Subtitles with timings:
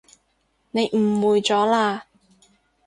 [0.71, 2.01] 你誤會咗喇